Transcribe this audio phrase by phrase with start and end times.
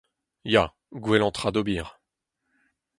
[0.53, 0.63] Ya,
[1.03, 1.87] gwellañ tra d'ober.